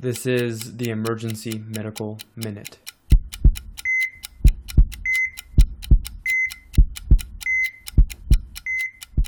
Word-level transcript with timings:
This 0.00 0.24
is 0.24 0.78
the 0.78 0.88
Emergency 0.88 1.62
Medical 1.68 2.16
Minute. 2.34 2.78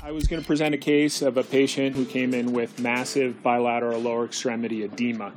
I 0.01 0.09
was 0.09 0.27
going 0.27 0.41
to 0.41 0.47
present 0.47 0.73
a 0.73 0.79
case 0.79 1.21
of 1.21 1.37
a 1.37 1.43
patient 1.43 1.95
who 1.95 2.05
came 2.05 2.33
in 2.33 2.53
with 2.53 2.79
massive 2.79 3.43
bilateral 3.43 4.01
lower 4.01 4.25
extremity 4.25 4.83
edema. 4.83 5.33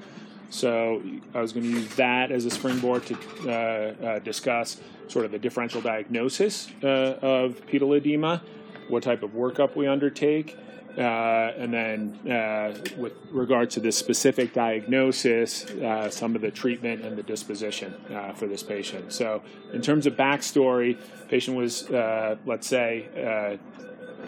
So 0.48 1.02
I 1.34 1.42
was 1.42 1.52
going 1.52 1.64
to 1.64 1.80
use 1.80 1.94
that 1.96 2.32
as 2.32 2.46
a 2.46 2.50
springboard 2.50 3.04
to 3.04 3.18
uh, 3.44 3.50
uh, 3.52 4.18
discuss 4.20 4.80
sort 5.08 5.26
of 5.26 5.32
the 5.32 5.38
differential 5.38 5.82
diagnosis 5.82 6.70
uh, 6.82 6.86
of 7.20 7.60
pedal 7.66 7.92
edema, 7.92 8.40
what 8.88 9.02
type 9.02 9.22
of 9.22 9.32
workup 9.32 9.76
we 9.76 9.86
undertake, 9.86 10.56
and 10.96 11.72
then 11.72 12.30
uh, 12.30 12.76
with 12.96 13.12
regard 13.30 13.70
to 13.70 13.80
this 13.80 13.96
specific 13.96 14.52
diagnosis, 14.52 15.66
uh, 15.70 16.10
some 16.10 16.34
of 16.34 16.40
the 16.40 16.50
treatment 16.50 17.02
and 17.02 17.16
the 17.16 17.22
disposition 17.22 17.94
for 18.36 18.46
this 18.46 18.62
patient. 18.62 19.12
So 19.12 19.42
in 19.72 19.82
terms 19.82 20.06
of 20.06 20.14
backstory, 20.14 20.98
patient 21.28 21.56
was, 21.56 21.88
let's 21.90 22.66
say, 22.66 23.58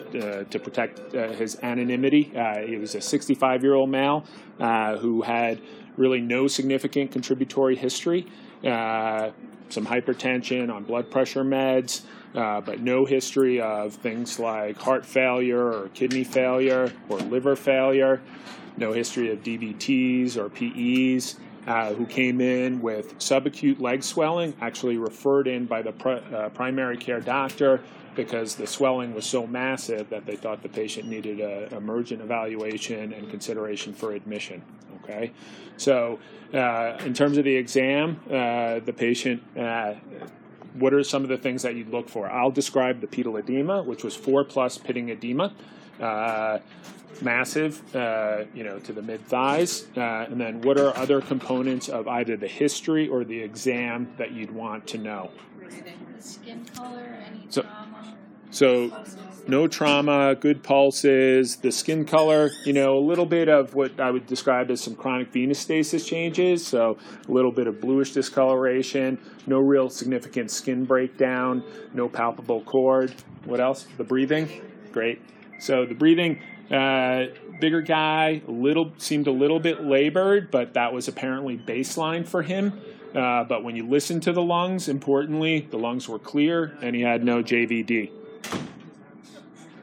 uh, 0.09 0.43
to 0.45 0.57
protect 0.57 1.13
uh, 1.13 1.29
his 1.33 1.59
anonymity. 1.61 2.31
Uh, 2.35 2.61
he 2.61 2.77
was 2.77 2.95
a 2.95 3.01
65 3.01 3.63
year 3.63 3.75
old 3.75 3.91
male 3.91 4.25
who 4.99 5.21
had 5.21 5.61
really 5.99 6.21
no 6.21 6.47
significant 6.47 7.11
contributory 7.11 7.75
history, 7.75 8.25
some 8.63 9.85
hypertension 9.85 10.73
on 10.73 10.83
blood 10.83 11.11
pressure 11.11 11.43
meds. 11.43 12.01
Uh, 12.35 12.61
but 12.61 12.79
no 12.79 13.05
history 13.05 13.59
of 13.59 13.95
things 13.95 14.37
like 14.37 14.77
heart 14.77 15.03
failure 15.03 15.73
or 15.73 15.89
kidney 15.95 16.23
failure 16.23 16.93
or 17.09 17.17
liver 17.17 17.55
failure, 17.55 18.21
no 18.77 18.93
history 18.93 19.31
of 19.31 19.41
DVTs 19.41 20.37
or 20.37 20.49
PEs. 20.49 21.37
Uh, 21.67 21.93
who 21.93 22.05
came 22.05 22.41
in 22.41 22.81
with 22.81 23.19
subacute 23.19 23.79
leg 23.79 24.01
swelling, 24.01 24.55
actually 24.61 24.97
referred 24.97 25.45
in 25.45 25.65
by 25.65 25.81
the 25.83 25.91
pr- 25.91 26.09
uh, 26.33 26.49
primary 26.49 26.97
care 26.97 27.19
doctor 27.19 27.81
because 28.15 28.55
the 28.55 28.65
swelling 28.65 29.13
was 29.13 29.25
so 29.25 29.45
massive 29.45 30.09
that 30.09 30.25
they 30.25 30.35
thought 30.35 30.63
the 30.63 30.69
patient 30.69 31.07
needed 31.07 31.39
an 31.39 31.71
emergent 31.73 32.21
evaluation 32.21 33.13
and 33.13 33.29
consideration 33.29 33.93
for 33.93 34.13
admission. 34.13 34.63
Okay, 35.09 35.31
so 35.77 36.19
uh, 36.53 36.97
in 37.05 37.13
terms 37.13 37.37
of 37.37 37.45
the 37.45 37.55
exam, 37.55 38.19
uh, 38.27 38.79
the 38.79 38.93
patient. 38.95 39.43
Uh, 39.57 39.95
what 40.75 40.93
are 40.93 41.03
some 41.03 41.23
of 41.23 41.29
the 41.29 41.37
things 41.37 41.63
that 41.63 41.75
you'd 41.75 41.89
look 41.89 42.07
for? 42.07 42.29
I'll 42.29 42.51
describe 42.51 43.01
the 43.01 43.07
pedal 43.07 43.37
edema, 43.37 43.81
which 43.81 44.03
was 44.03 44.15
four 44.15 44.43
plus 44.43 44.77
pitting 44.77 45.09
edema. 45.09 45.51
Uh, 45.99 46.59
massive, 47.21 47.95
uh, 47.95 48.43
you 48.53 48.63
know, 48.63 48.79
to 48.79 48.93
the 48.93 49.01
mid 49.01 49.25
thighs. 49.25 49.87
Uh, 49.97 50.27
and 50.29 50.39
then 50.39 50.61
what 50.61 50.77
are 50.77 50.95
other 50.95 51.21
components 51.21 51.89
of 51.89 52.07
either 52.07 52.37
the 52.37 52.47
history 52.47 53.07
or 53.07 53.23
the 53.23 53.39
exam 53.41 54.11
that 54.17 54.31
you'd 54.31 54.51
want 54.51 54.87
to 54.87 54.97
know? 54.97 55.31
Skin 56.19 56.65
color, 56.75 57.17
any 57.25 57.45
so, 57.49 57.61
trauma? 57.61 58.17
So, 58.51 59.03
no 59.47 59.67
trauma, 59.67 60.35
good 60.35 60.63
pulses, 60.63 61.57
the 61.57 61.71
skin 61.71 62.05
color, 62.05 62.49
you 62.65 62.73
know, 62.73 62.97
a 62.97 62.99
little 62.99 63.25
bit 63.25 63.47
of 63.47 63.75
what 63.75 63.99
I 63.99 64.11
would 64.11 64.27
describe 64.27 64.69
as 64.71 64.81
some 64.81 64.95
chronic 64.95 65.31
venous 65.31 65.59
stasis 65.59 66.05
changes. 66.05 66.65
So, 66.65 66.97
a 67.27 67.31
little 67.31 67.51
bit 67.51 67.67
of 67.67 67.79
bluish 67.81 68.11
discoloration, 68.11 69.17
no 69.47 69.59
real 69.59 69.89
significant 69.89 70.51
skin 70.51 70.85
breakdown, 70.85 71.63
no 71.93 72.09
palpable 72.09 72.61
cord. 72.61 73.13
What 73.45 73.59
else? 73.59 73.87
The 73.97 74.03
breathing? 74.03 74.49
Great. 74.91 75.21
So, 75.59 75.85
the 75.85 75.95
breathing, 75.95 76.41
uh, 76.71 77.27
bigger 77.59 77.81
guy, 77.81 78.41
little 78.47 78.93
seemed 78.97 79.27
a 79.27 79.31
little 79.31 79.59
bit 79.59 79.83
labored, 79.83 80.51
but 80.51 80.73
that 80.73 80.93
was 80.93 81.07
apparently 81.07 81.57
baseline 81.57 82.27
for 82.27 82.41
him. 82.41 82.79
Uh, 83.15 83.43
but 83.43 83.63
when 83.63 83.75
you 83.75 83.87
listen 83.87 84.19
to 84.21 84.31
the 84.31 84.41
lungs, 84.41 84.87
importantly, 84.87 85.67
the 85.71 85.77
lungs 85.77 86.07
were 86.07 86.19
clear 86.19 86.77
and 86.81 86.95
he 86.95 87.01
had 87.01 87.23
no 87.23 87.41
JVD. 87.41 88.11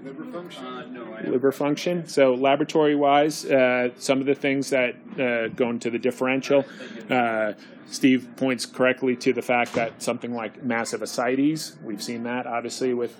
Liver 0.07 0.25
function? 0.27 0.65
Uh, 0.65 0.87
no, 0.87 1.31
liver 1.31 1.51
function. 1.51 2.07
So 2.07 2.35
laboratory 2.35 2.95
wise, 2.95 3.45
uh, 3.45 3.91
some 3.99 4.21
of 4.21 4.27
the 4.27 4.37
things 4.37 4.71
that 4.71 4.95
uh, 5.19 5.49
go 5.49 5.69
into 5.71 5.91
the 5.91 5.99
differential. 5.99 6.65
Uh, 7.11 7.55
Steve 7.91 8.29
points 8.37 8.67
correctly 8.67 9.17
to 9.17 9.33
the 9.33 9.43
fact 9.43 9.73
that 9.73 10.01
something 10.01 10.33
like 10.33 10.63
massive 10.63 11.03
ascites, 11.03 11.77
we've 11.83 12.03
seen 12.03 12.23
that 12.23 12.47
obviously 12.47 12.95
with 12.95 13.17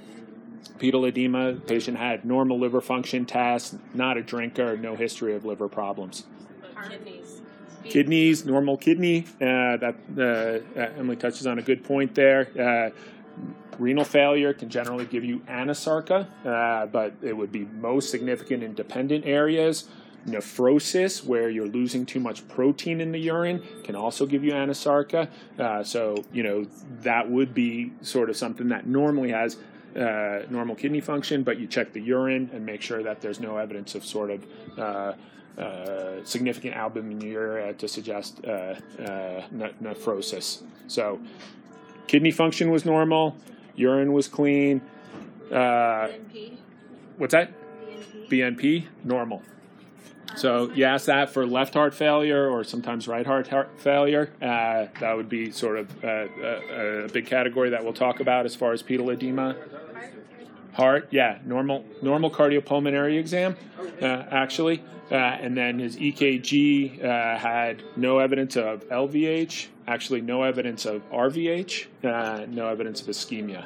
pedal 0.79 1.05
edema. 1.07 1.55
Patient 1.55 1.99
had 1.99 2.25
normal 2.25 2.59
liver 2.61 2.81
function 2.81 3.27
tests, 3.27 3.75
not 3.93 4.17
a 4.17 4.23
drinker, 4.23 4.77
no 4.77 4.95
history 4.95 5.35
of 5.35 5.45
liver 5.45 5.69
problems. 5.69 6.25
Kidneys. 6.89 7.41
Kidneys, 7.83 8.45
normal 8.45 8.77
kidney. 8.77 9.25
Uh, 9.41 9.77
that 9.77 9.97
uh, 10.17 10.81
Emily 10.99 11.17
touches 11.17 11.49
on 11.49 11.59
a 11.59 11.63
good 11.63 11.83
point 11.83 12.15
there. 12.15 12.93
Renal 13.79 14.05
failure 14.05 14.53
can 14.53 14.69
generally 14.69 15.05
give 15.05 15.25
you 15.25 15.41
anasarca, 15.41 16.27
uh, 16.45 16.87
but 16.87 17.15
it 17.23 17.37
would 17.37 17.53
be 17.53 17.65
most 17.65 18.11
significant 18.11 18.63
in 18.63 18.75
dependent 18.75 19.27
areas. 19.27 19.89
Nephrosis, 20.27 21.25
where 21.25 21.49
you're 21.49 21.69
losing 21.69 22.05
too 22.05 22.19
much 22.19 22.47
protein 22.49 23.01
in 23.01 23.13
the 23.13 23.19
urine, 23.19 23.63
can 23.85 23.95
also 23.95 24.27
give 24.27 24.43
you 24.43 24.53
anasarca. 24.53 25.29
Uh, 25.59 25.85
so, 25.85 26.25
you 26.33 26.43
know, 26.43 26.67
that 27.03 27.31
would 27.31 27.55
be 27.55 27.93
sort 28.03 28.29
of 28.29 28.37
something 28.37 28.69
that 28.69 28.87
normally 28.87 29.31
has 29.31 29.57
uh, 29.97 30.43
normal 30.51 30.75
kidney 30.75 31.01
function, 31.01 31.43
but 31.43 31.59
you 31.59 31.67
check 31.67 31.93
the 31.93 32.01
urine 32.01 32.51
and 32.53 32.67
make 32.67 32.83
sure 32.83 33.03
that 33.03 33.21
there's 33.21 33.41
no 33.41 33.57
evidence 33.57 33.95
of 33.95 34.05
sort 34.05 34.31
of 34.31 34.47
uh, 34.79 35.13
uh, 35.59 36.25
significant 36.25 36.75
albuminuria 36.75 37.77
to 37.79 37.89
suggest 37.89 38.45
uh, 38.45 38.51
uh, 38.51 39.43
nephrosis. 39.81 40.63
So, 40.87 41.21
kidney 42.09 42.31
function 42.31 42.71
was 42.71 42.85
normal, 42.85 43.37
urine 43.77 44.13
was 44.13 44.29
clean. 44.29 44.81
BNP. 45.51 46.57
What's 47.17 47.33
that? 47.33 47.53
BNP. 48.29 48.57
BNP, 48.57 48.87
normal. 49.05 49.43
So 50.37 50.71
you 50.75 50.85
ask 50.85 51.07
that 51.07 51.31
for 51.31 51.47
left 51.47 51.75
heart 51.75 51.95
failure 51.95 52.49
or 52.49 52.63
sometimes 52.63 53.09
right 53.09 53.25
heart, 53.25 53.49
heart 53.49 53.71
failure. 53.79 54.31
Uh, 54.43 54.87
that 55.01 55.17
would 55.17 55.31
be 55.31 55.51
sort 55.51 55.79
of 55.79 56.05
uh, 56.05 56.09
a, 56.09 57.05
a, 57.05 57.09
big 57.09 57.27
category 57.27 57.71
that 57.71 57.83
we'll 57.83 57.95
talk 57.95 58.21
about 58.21 58.45
as 58.45 58.55
far 58.55 58.73
as 58.73 58.83
pedal 58.83 59.11
edema. 59.11 59.57
Heart, 60.77 61.09
yeah, 61.11 61.39
normal 61.47 61.87
normal 62.03 62.31
cardiopulmonary 62.31 63.19
exam, 63.19 63.57
uh, 64.03 64.25
actually, 64.31 64.83
uh, 65.11 65.15
and 65.15 65.57
then 65.57 65.79
his 65.79 65.97
EKG 65.97 67.03
uh, 67.03 67.39
had 67.39 67.83
no 67.97 68.19
evidence 68.19 68.57
of 68.57 68.87
LVH, 68.91 69.69
actually 69.87 70.21
no 70.21 70.43
evidence 70.43 70.85
of 70.85 71.09
RVH, 71.11 71.87
uh, 72.05 72.45
no 72.51 72.69
evidence 72.69 73.01
of 73.01 73.07
ischemia. 73.07 73.65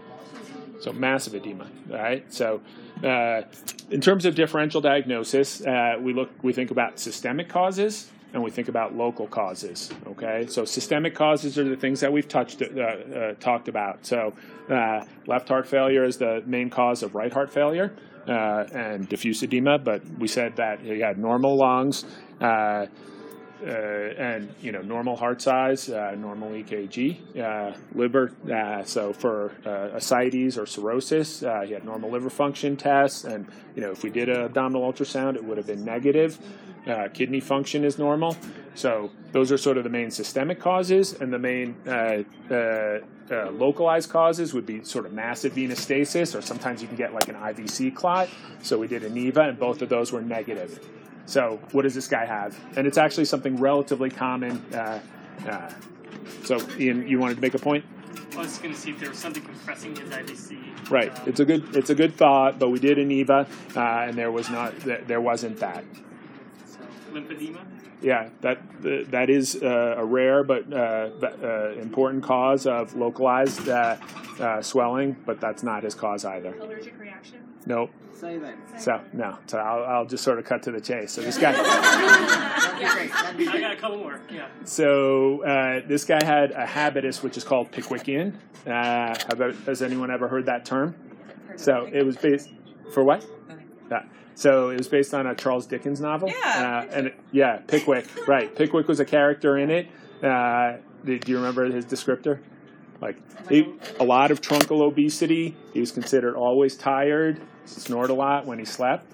So 0.81 0.93
massive 0.93 1.34
edema, 1.34 1.66
right? 1.88 2.32
So 2.32 2.60
uh, 3.03 3.43
in 3.91 4.00
terms 4.00 4.25
of 4.25 4.37
differential 4.37 4.81
diagnosis, 4.81 5.66
uh, 5.66 5.97
we 6.00 6.12
look, 6.12 6.31
we 6.43 6.53
think 6.53 6.70
about 6.70 7.00
systemic 7.00 7.49
causes 7.49 8.09
and 8.33 8.43
we 8.43 8.51
think 8.51 8.69
about 8.69 8.95
local 8.95 9.27
causes. 9.27 9.91
Okay, 10.07 10.47
so 10.49 10.65
systemic 10.65 11.15
causes 11.15 11.59
are 11.59 11.69
the 11.69 11.77
things 11.77 12.01
that 12.01 12.13
we've 12.13 12.29
touched, 12.29 12.63
uh, 12.63 12.67
uh, 12.67 13.35
talked 13.35 13.69
about. 13.69 14.07
So 14.07 14.33
uh, 14.69 15.05
left 15.27 15.49
heart 15.49 15.67
failure 15.67 16.05
is 16.05 16.19
the 16.19 16.43
main 16.47 16.71
cause 16.71 17.03
of 17.03 17.15
right 17.15 17.33
heart 17.33 17.53
failure 17.53 17.93
uh, 18.29 18.65
and 18.73 19.09
diffuse 19.09 19.43
edema, 19.43 19.79
but 19.79 20.03
we 20.19 20.29
said 20.29 20.57
that 20.57 20.81
he 20.81 21.01
had 21.01 21.19
normal 21.19 21.57
lungs. 21.57 22.05
Uh, 23.61 23.67
and 24.17 24.55
you 24.62 24.73
know 24.73 24.81
normal 24.81 25.15
heart 25.15 25.43
size, 25.43 25.91
uh, 25.91 26.15
normal 26.17 26.49
EKG, 26.49 27.37
uh, 27.39 27.77
liver. 27.93 28.33
so 28.87 29.12
for 29.12 29.49
ascites 29.95 30.57
or 30.57 30.65
cirrhosis, 30.65 31.41
he 31.41 31.73
had 31.75 31.85
normal 31.85 32.11
liver 32.11 32.31
function 32.31 32.75
tests, 32.75 33.25
and 33.25 33.47
you 33.75 33.83
know 33.83 33.91
if 33.91 34.03
we 34.03 34.09
did 34.09 34.31
an 34.31 34.41
abdominal 34.47 34.91
ultrasound, 34.91 35.37
it 35.37 35.45
would 35.45 35.59
have 35.59 35.67
been 35.67 35.85
negative. 35.85 36.39
Kidney 37.13 37.41
function 37.41 37.85
is 37.85 37.99
normal. 37.99 38.37
So 38.75 39.11
those 39.32 39.53
are 39.53 39.59
sort 39.59 39.77
of 39.79 39.85
the 39.85 39.91
main 39.91 40.11
systemic 40.11 40.61
causes, 40.61 41.12
and 41.21 41.32
the 41.32 41.38
main 41.38 41.77
uh, 41.87 42.23
localized 43.53 44.11
causes 44.11 44.55
would 44.55 44.67
be 44.67 44.82
sort 44.85 45.06
of 45.06 45.12
massive 45.12 45.53
venous 45.53 45.81
stasis, 45.81 46.35
or 46.35 46.43
sometimes 46.43 46.82
you 46.82 46.88
can 46.88 46.97
get 46.97 47.12
like 47.12 47.29
an 47.29 47.37
IVC 47.37 47.94
clot. 47.94 48.29
So 48.62 48.79
we 48.79 48.88
did 48.88 49.05
a 49.05 49.11
NEVA, 49.11 49.41
and 49.41 49.59
both 49.59 49.82
of 49.82 49.88
those 49.88 50.12
were 50.12 50.23
negative. 50.23 50.81
So 51.27 51.61
what 51.73 51.82
does 51.82 51.94
this 51.94 52.09
guy 52.09 52.25
have? 52.25 52.59
And 52.77 52.87
it's 52.87 52.99
actually 52.99 53.26
something 53.26 53.56
relatively 53.56 54.11
common. 54.11 54.62
Uh, 54.75 55.00
uh, 55.49 55.71
so 56.44 56.59
Ian, 56.79 57.06
you 57.06 57.21
wanted 57.21 57.37
to 57.37 57.41
make 57.41 57.55
a 57.55 57.59
point? 57.59 57.85
I 58.35 58.38
was 58.38 58.59
going 58.59 58.75
to 58.75 58.81
see 58.81 58.91
if 58.91 58.99
there 58.99 59.09
was 59.09 59.19
something 59.19 59.43
compressing 59.43 59.94
his 59.94 60.09
IVC. 60.11 60.91
Right. 60.91 61.12
It's 61.26 61.41
a 61.41 61.44
good 61.44 61.76
it's 61.76 61.91
a 61.91 61.94
good 61.94 62.15
thought, 62.15 62.59
but 62.59 62.71
we 62.71 62.79
did 62.79 62.99
a 62.99 63.05
NEVA, 63.05 63.47
uh, 63.76 63.81
and 63.81 64.17
there 64.17 64.33
was 64.33 64.50
not 64.50 64.75
there 64.81 65.21
wasn't 65.21 65.59
that. 65.61 65.85
So, 67.11 67.21
lymphedema. 67.21 67.59
Yeah, 68.03 68.31
that 68.41 68.61
that 69.11 69.29
is 69.29 69.62
uh, 69.62 69.95
a 69.99 70.05
rare 70.05 70.43
but 70.43 70.73
uh, 70.73 71.11
uh, 71.23 71.73
important 71.81 72.23
cause 72.23 72.67
of 72.67 72.95
localized 72.95 73.69
swelling, 74.62 75.17
but 75.27 75.41
that's 75.41 75.62
not 75.62 75.83
his 75.83 75.95
cause 75.95 76.25
either. 76.25 76.55
Allergic 76.55 76.99
reaction. 76.99 77.39
Nope. 77.67 77.91
Say 78.15 78.37
that. 78.39 78.55
So 78.79 79.01
no, 79.15 79.39
so 79.47 79.59
I'll, 79.59 79.85
I'll 79.85 80.05
just 80.05 80.23
sort 80.23 80.39
of 80.39 80.45
cut 80.45 80.62
to 80.65 80.71
the 80.71 80.81
chase. 80.81 81.12
So 81.12 81.23
this 81.23 81.39
guy, 81.39 81.53
Yeah. 81.53 81.59
I 83.51 83.61
got 83.61 83.73
a 83.73 83.77
couple 83.77 83.97
more. 83.97 84.21
Yeah. 84.31 84.49
So 84.65 85.43
uh, 85.43 85.81
this 85.87 86.05
guy 86.05 86.23
had 86.23 86.51
a 86.51 86.67
habitus, 86.67 87.23
which 87.23 87.39
is 87.39 87.45
called 87.45 87.71
Pickwickian. 87.73 88.35
Uh, 88.67 88.71
how 88.71 89.17
about, 89.31 89.55
has 89.65 89.81
anyone 89.81 90.11
ever 90.11 90.29
heard 90.29 90.45
that 90.47 90.67
term? 90.67 90.95
So 91.57 91.89
it 91.91 92.03
was 92.03 92.17
based 92.19 92.51
for 92.93 93.03
what? 93.05 93.25
Yeah. 93.90 94.04
So 94.34 94.70
it 94.70 94.78
was 94.78 94.88
based 94.88 95.12
on 95.12 95.26
a 95.26 95.34
Charles 95.34 95.66
Dickens 95.66 96.00
novel. 96.00 96.28
Yeah, 96.28 96.87
Uh, 96.88 96.94
and 96.96 97.06
it- 97.08 97.19
yeah, 97.32 97.58
Pickwick. 97.66 98.06
Right. 98.28 98.54
Pickwick 98.54 98.88
was 98.88 99.00
a 99.00 99.04
character 99.04 99.58
in 99.58 99.70
it. 99.70 99.88
Uh, 100.22 100.76
do 101.04 101.19
you 101.26 101.37
remember 101.37 101.64
his 101.66 101.84
descriptor? 101.84 102.40
Like 103.00 103.16
he, 103.48 103.66
a 103.98 104.04
lot 104.04 104.31
of 104.31 104.40
truncal 104.40 104.82
obesity. 104.82 105.56
He 105.72 105.81
was 105.81 105.90
considered 105.92 106.37
always 106.37 106.76
tired. 106.76 107.40
Snored 107.64 108.10
a 108.10 108.14
lot 108.14 108.46
when 108.46 108.58
he 108.58 108.64
slept. 108.64 109.06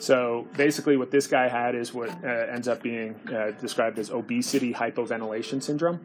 So 0.00 0.46
basically, 0.56 0.96
what 0.96 1.10
this 1.10 1.26
guy 1.26 1.48
had 1.48 1.74
is 1.74 1.92
what 1.92 2.10
uh, 2.24 2.28
ends 2.28 2.68
up 2.68 2.82
being 2.82 3.16
uh, 3.32 3.50
described 3.60 3.98
as 3.98 4.10
obesity 4.10 4.72
hypoventilation 4.72 5.60
syndrome. 5.60 5.98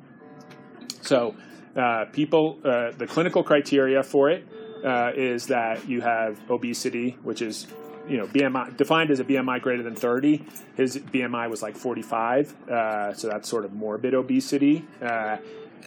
So, 1.02 1.36
uh, 1.76 2.06
people, 2.12 2.60
uh, 2.64 2.92
the 2.98 3.06
clinical 3.06 3.44
criteria 3.44 4.02
for 4.02 4.30
it 4.32 4.48
uh, 4.84 5.12
is 5.16 5.48
that 5.48 5.88
you 5.88 6.02
have 6.02 6.40
obesity, 6.50 7.18
which 7.24 7.42
is, 7.44 7.68
you 8.08 8.18
know, 8.18 8.26
BMI 8.28 8.76
defined 8.78 9.12
as 9.12 9.20
a 9.20 9.24
BMI 9.24 9.62
greater 9.62 9.84
than 9.84 9.96
30. 9.96 10.46
His 10.76 10.98
BMI 10.98 11.50
was 11.50 11.62
like 11.62 11.76
45, 11.76 12.70
uh, 12.70 13.14
so 13.14 13.30
that's 13.30 13.48
sort 13.48 13.66
of 13.66 13.74
morbid 13.74 14.14
obesity. 14.14 14.86
Uh, 15.02 15.38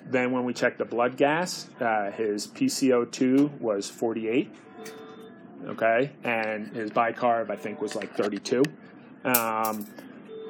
then 0.09 0.31
when 0.31 0.45
we 0.45 0.55
checked 0.55 0.79
the 0.79 0.85
blood 0.85 1.17
gas, 1.17 1.69
uh, 1.81 2.11
his 2.13 2.47
PCO2 2.47 3.61
was 3.61 3.91
48 3.91 4.55
okay, 5.67 6.11
and 6.25 6.69
his 6.69 6.91
bicarb 6.91 7.51
I 7.51 7.57
think 7.57 7.81
was 7.81 7.95
like 7.95 8.15
32. 8.15 8.63
Um, 9.25 9.87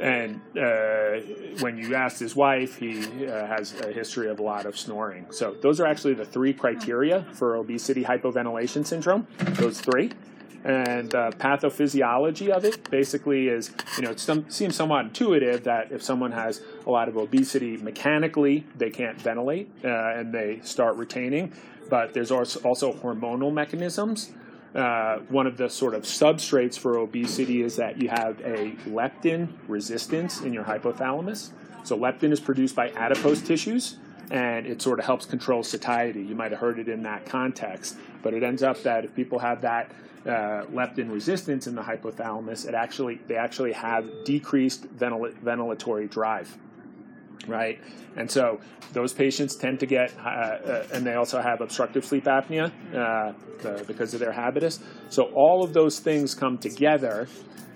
and 0.00 0.40
uh, 0.58 1.20
when 1.60 1.78
you 1.78 1.94
asked 1.94 2.18
his 2.18 2.36
wife, 2.36 2.76
he 2.76 3.26
uh, 3.26 3.46
has 3.46 3.80
a 3.80 3.90
history 3.90 4.28
of 4.28 4.40
a 4.40 4.42
lot 4.42 4.66
of 4.66 4.76
snoring. 4.76 5.26
So 5.30 5.56
those 5.62 5.80
are 5.80 5.86
actually 5.86 6.14
the 6.14 6.26
three 6.26 6.52
criteria 6.52 7.24
for 7.32 7.56
obesity 7.56 8.04
hypoventilation 8.04 8.86
syndrome. 8.86 9.26
Those 9.38 9.80
three. 9.80 10.12
And 10.66 11.14
uh, 11.14 11.30
pathophysiology 11.30 12.48
of 12.48 12.64
it 12.64 12.90
basically 12.90 13.46
is, 13.46 13.70
you 13.96 14.02
know, 14.02 14.10
it 14.10 14.18
some, 14.20 14.50
seems 14.50 14.74
somewhat 14.74 15.06
intuitive 15.06 15.62
that 15.62 15.92
if 15.92 16.02
someone 16.02 16.32
has 16.32 16.60
a 16.86 16.90
lot 16.90 17.08
of 17.08 17.16
obesity 17.16 17.76
mechanically, 17.76 18.66
they 18.76 18.90
can't 18.90 19.20
ventilate 19.20 19.70
uh, 19.84 19.88
and 19.88 20.34
they 20.34 20.58
start 20.64 20.96
retaining. 20.96 21.52
But 21.88 22.14
there's 22.14 22.32
also, 22.32 22.92
hormonal 22.92 23.52
mechanisms 23.52 24.32
uh, 24.76 25.20
one 25.30 25.46
of 25.46 25.56
the 25.56 25.70
sort 25.70 25.94
of 25.94 26.02
substrates 26.02 26.78
for 26.78 26.98
obesity 26.98 27.62
is 27.62 27.76
that 27.76 28.00
you 28.00 28.10
have 28.10 28.38
a 28.40 28.72
leptin 28.86 29.48
resistance 29.68 30.42
in 30.42 30.52
your 30.52 30.64
hypothalamus. 30.64 31.50
So 31.82 31.96
leptin 31.98 32.30
is 32.30 32.40
produced 32.40 32.76
by 32.76 32.90
adipose 32.90 33.40
tissues, 33.40 33.96
and 34.30 34.66
it 34.66 34.82
sort 34.82 34.98
of 34.98 35.04
helps 35.04 35.26
control 35.26 35.62
satiety. 35.62 36.22
You 36.22 36.34
might 36.34 36.50
have 36.50 36.60
heard 36.60 36.78
it 36.78 36.88
in 36.88 37.02
that 37.04 37.26
context, 37.26 37.96
but 38.22 38.34
it 38.34 38.42
ends 38.42 38.62
up 38.62 38.82
that 38.82 39.04
if 39.04 39.14
people 39.14 39.38
have 39.38 39.60
that 39.62 39.92
uh, 40.24 40.64
leptin 40.72 41.12
resistance 41.12 41.66
in 41.66 41.74
the 41.74 41.82
hypothalamus, 41.82 42.66
it 42.66 42.74
actually 42.74 43.20
they 43.28 43.36
actually 43.36 43.72
have 43.72 44.04
decreased 44.24 44.86
ventil- 44.96 45.34
ventilatory 45.38 46.10
drive 46.10 46.56
right? 47.46 47.78
And 48.16 48.30
so 48.30 48.60
those 48.92 49.12
patients 49.12 49.56
tend 49.56 49.80
to 49.80 49.86
get, 49.86 50.12
uh, 50.18 50.28
uh, 50.28 50.86
and 50.92 51.06
they 51.06 51.14
also 51.14 51.40
have 51.40 51.60
obstructive 51.60 52.04
sleep 52.04 52.24
apnea 52.24 52.72
uh, 52.94 53.32
because 53.84 54.14
of 54.14 54.20
their 54.20 54.32
habitus. 54.32 54.80
So 55.10 55.24
all 55.34 55.62
of 55.62 55.72
those 55.72 55.98
things 55.98 56.34
come 56.34 56.58
together 56.58 57.28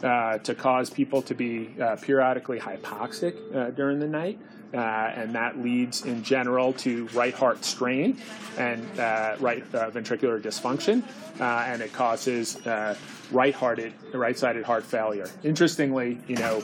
uh, 0.03 0.39
to 0.39 0.55
cause 0.55 0.91
people 0.91 1.23
to 1.23 1.35
be 1.35 1.75
uh, 1.81 1.97
periodically 1.97 2.59
hypoxic 2.59 3.37
uh, 3.55 3.71
during 3.71 3.99
the 4.01 4.07
night. 4.07 4.39
Uh, 4.73 4.77
and 4.77 5.35
that 5.35 5.59
leads 5.59 6.05
in 6.05 6.23
general 6.23 6.73
to 6.73 7.07
right 7.09 7.35
heart 7.35 7.65
strain 7.65 8.17
and 8.57 9.01
uh, 9.01 9.35
right 9.41 9.69
ventricular 9.73 10.41
dysfunction, 10.41 11.03
and 11.41 11.83
it 11.83 11.93
causes 11.93 12.57
right-hearted, 13.33 13.93
right-sided 14.13 14.65
heart 14.65 14.85
failure. 14.85 15.29
Interestingly, 15.43 16.19
you 16.29 16.37
know, 16.37 16.63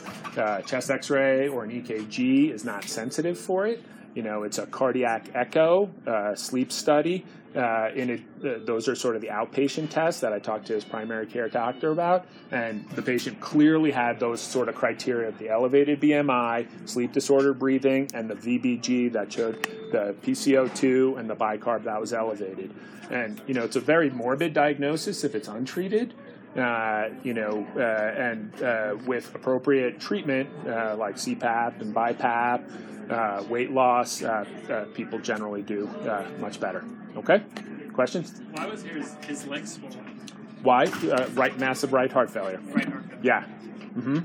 chest 0.65 0.89
X-ray 0.89 1.49
or 1.49 1.65
an 1.65 1.71
EKG 1.71 2.53
is 2.53 2.63
not 2.63 2.85
sensitive 2.85 3.37
for 3.37 3.67
it. 3.67 3.83
You 4.17 4.23
know, 4.23 4.41
it's 4.41 4.57
a 4.57 4.65
cardiac 4.65 5.29
echo, 5.35 5.91
uh, 6.07 6.33
sleep 6.33 6.71
study. 6.71 7.23
Uh, 7.55 7.91
in 7.93 8.09
it, 8.09 8.21
uh, 8.43 8.65
those 8.65 8.87
are 8.87 8.95
sort 8.95 9.15
of 9.15 9.21
the 9.21 9.27
outpatient 9.27 9.91
tests 9.91 10.21
that 10.21 10.33
I 10.33 10.39
talked 10.39 10.65
to 10.67 10.73
his 10.73 10.83
primary 10.83 11.27
care 11.27 11.47
doctor 11.47 11.91
about, 11.91 12.25
and 12.49 12.89
the 12.89 13.03
patient 13.03 13.39
clearly 13.39 13.91
had 13.91 14.19
those 14.19 14.41
sort 14.41 14.69
of 14.69 14.75
criteria: 14.75 15.27
of 15.27 15.37
the 15.37 15.49
elevated 15.49 16.01
BMI, 16.01 16.89
sleep 16.89 17.13
disorder 17.13 17.53
breathing, 17.53 18.09
and 18.15 18.27
the 18.27 18.33
VBG 18.33 19.13
that 19.13 19.31
showed 19.31 19.61
the 19.91 20.15
PCO2 20.23 21.19
and 21.19 21.29
the 21.29 21.35
bicarb 21.35 21.83
that 21.83 22.01
was 22.01 22.11
elevated. 22.11 22.73
And 23.11 23.39
you 23.45 23.53
know, 23.53 23.65
it's 23.65 23.75
a 23.75 23.81
very 23.81 24.09
morbid 24.09 24.55
diagnosis 24.55 25.23
if 25.23 25.35
it's 25.35 25.47
untreated. 25.47 26.15
Uh, 26.57 27.09
you 27.21 27.35
know, 27.35 27.67
uh, 27.75 27.81
and 27.81 28.63
uh, 28.63 28.95
with 29.05 29.35
appropriate 29.35 29.99
treatment 29.99 30.49
uh, 30.65 30.95
like 30.97 31.17
CPAP 31.17 31.81
and 31.81 31.93
BiPAP, 31.93 32.63
uh, 33.09 33.43
weight 33.49 33.71
loss, 33.71 34.21
uh, 34.23 34.45
uh, 34.69 34.85
people 34.93 35.19
generally 35.19 35.61
do 35.61 35.87
uh, 36.07 36.25
much 36.39 36.59
better. 36.59 36.83
Okay? 37.15 37.41
Questions? 37.93 38.41
Why 38.51 38.67
was 38.67 38.83
his, 38.83 39.15
his 39.25 39.47
legs 39.47 39.73
swollen? 39.73 40.19
Why? 40.63 40.85
Uh, 40.85 41.27
right, 41.33 41.57
massive 41.57 41.93
right 41.93 42.11
heart 42.11 42.29
failure. 42.29 42.59
Right 42.71 42.87
heart. 42.87 43.03
Yeah. 43.21 43.45
Mm-hmm. 43.95 44.19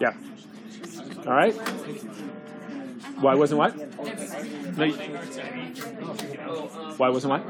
Yeah. 0.00 0.14
All 1.26 1.32
right. 1.32 1.54
Why 3.20 3.34
wasn't 3.34 3.58
what? 3.58 3.72
Why 6.98 7.08
wasn't 7.08 7.30
what? 7.30 7.42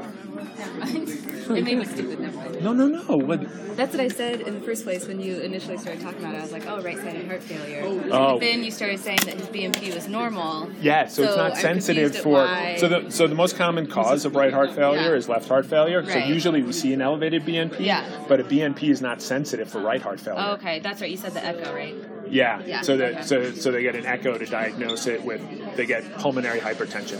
it 1.57 1.63
made 1.63 1.77
me 1.77 1.85
stupid. 1.85 2.19
Never 2.19 2.37
mind. 2.37 2.63
No, 2.63 2.73
no, 2.73 2.87
no. 2.87 3.17
What? 3.17 3.75
That's 3.75 3.93
what 3.93 4.01
I 4.01 4.07
said 4.07 4.41
in 4.41 4.55
the 4.55 4.61
first 4.61 4.83
place 4.83 5.07
when 5.07 5.19
you 5.19 5.39
initially 5.39 5.77
started 5.77 6.01
talking 6.01 6.19
about 6.19 6.35
it. 6.35 6.39
I 6.39 6.41
was 6.41 6.51
like, 6.51 6.65
oh, 6.67 6.81
right-sided 6.81 7.27
heart 7.27 7.43
failure. 7.43 7.81
Oh. 7.83 7.99
But 7.99 8.11
oh. 8.11 8.39
then 8.39 8.63
you 8.63 8.71
started 8.71 8.99
saying 8.99 9.19
that 9.25 9.35
his 9.35 9.47
BMP 9.47 9.93
was 9.93 10.07
normal. 10.07 10.71
Yeah, 10.81 11.07
so, 11.07 11.23
it's 11.23 11.35
not 11.35 11.51
I'm 11.51 11.57
sensitive 11.57 12.15
for. 12.15 12.47
So 12.77 12.87
the 12.87 13.09
so 13.09 13.27
the 13.27 13.35
most 13.35 13.55
common 13.55 13.87
cause 13.87 14.25
of 14.25 14.35
right 14.35 14.53
heart 14.53 14.71
failure 14.71 15.11
Yeah. 15.11 15.17
is 15.17 15.29
left 15.29 15.47
heart 15.47 15.65
failure. 15.65 16.05
So 16.05 16.17
usually 16.19 16.63
we 16.63 16.71
see 16.71 16.93
an 16.93 17.01
elevated 17.01 17.43
BNP, 17.45 17.79
Yeah. 17.79 18.05
but 18.27 18.39
a 18.39 18.43
BNP 18.43 18.89
is 18.89 19.01
not 19.01 19.21
sensitive 19.21 19.69
for 19.69 19.81
right 19.81 20.01
heart 20.01 20.19
failure. 20.19 20.43
Oh, 20.45 20.53
okay, 20.53 20.79
that's 20.79 21.01
right. 21.01 21.11
You 21.11 21.17
said 21.17 21.33
the 21.33 21.45
echo, 21.45 21.73
right? 21.73 21.95
Yeah. 22.29 22.61
Yeah, 22.65 22.81
So 22.81 22.97
that 22.97 23.11
okay. 23.13 23.21
so 23.23 23.51
so 23.53 23.71
they 23.71 23.81
get 23.83 23.95
an 23.95 24.05
echo 24.05 24.37
to 24.37 24.45
diagnose 24.45 25.07
it 25.07 25.23
with 25.23 25.41
they 25.75 25.85
get 25.85 26.03
pulmonary 26.17 26.59
hypertension. 26.59 27.19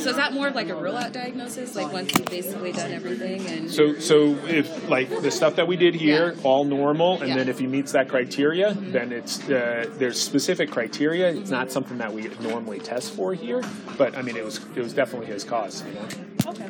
So 0.00 0.10
is 0.10 0.16
that 0.16 0.32
more 0.32 0.48
of 0.48 0.54
like 0.54 0.68
a 0.68 0.74
rule-out 0.74 1.12
diagnosis? 1.12 1.74
Like 1.74 1.92
once 1.92 2.12
you've 2.14 2.26
basically 2.26 2.72
done 2.72 2.92
everything 2.92 3.46
and 3.46 3.70
So 3.70 3.98
so 3.98 4.36
if 4.46 4.88
like 4.88 5.08
the 5.22 5.30
stuff 5.30 5.56
that 5.56 5.66
we 5.68 5.76
did 5.76 5.94
here, 5.94 6.32
Yeah. 6.34 6.42
all 6.42 6.64
normal, 6.64 7.20
and 7.20 7.28
Yeah. 7.28 7.36
then 7.36 7.48
if 7.48 7.58
he 7.58 7.66
meets 7.66 7.92
that 7.92 8.08
criteria, 8.08 8.74
then 8.74 9.12
it's 9.12 9.40
uh, 9.48 9.86
there's 9.98 10.20
specific 10.20 10.70
criteria. 10.70 11.28
It's 11.30 11.50
not 11.50 11.70
something 11.70 11.98
that 11.98 12.12
we 12.12 12.28
normally 12.40 12.78
test 12.78 13.12
for 13.14 13.34
here, 13.34 13.62
but 13.98 14.16
I 14.16 14.22
mean 14.22 14.36
it 14.36 14.44
was 14.44 14.60
it 14.76 14.80
was 14.82 14.92
definitely 14.94 15.26
his 15.26 15.44
cause. 15.44 15.82
You 15.86 15.94
know? 15.94 16.50
okay. 16.50 16.68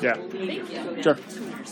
Yeah. 0.00 0.14
Thank 0.14 0.70
you. 0.96 1.02
Sure. 1.02 1.18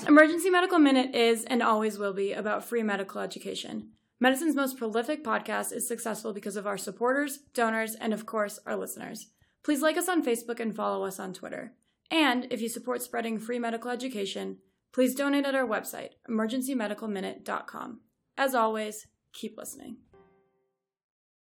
Emergency 0.07 0.51
Medical 0.51 0.79
Minute 0.79 1.15
is 1.15 1.45
and 1.45 1.63
always 1.63 1.99
will 1.99 2.13
be 2.13 2.33
about 2.33 2.65
free 2.65 2.83
medical 2.83 3.21
education. 3.21 3.91
Medicine's 4.23 4.55
most 4.55 4.77
prolific 4.77 5.25
podcast 5.25 5.73
is 5.73 5.89
successful 5.89 6.35
because 6.35 6.55
of 6.55 6.67
our 6.67 6.77
supporters, 6.77 7.39
donors, 7.55 7.95
and 7.95 8.13
of 8.13 8.27
course, 8.27 8.59
our 8.67 8.77
listeners. 8.77 9.29
Please 9.65 9.81
like 9.81 9.97
us 9.97 10.11
on 10.11 10.23
Facebook 10.23 10.61
and 10.61 10.77
follow 10.77 11.07
us 11.07 11.19
on 11.19 11.33
Twitter. 11.33 11.73
And 12.11 12.47
if 12.51 12.61
you 12.61 12.69
support 12.69 13.01
spreading 13.01 13.39
free 13.39 13.59
medical 13.59 13.91
education, 13.91 14.59
please 14.93 15.15
donate 15.15 15.47
at 15.47 15.55
our 15.55 15.67
website, 15.67 16.11
emergencymedicalminute.com. 16.29 18.01
As 18.37 18.55
always, 18.55 19.07
keep 19.33 19.57
listening. 19.57 19.97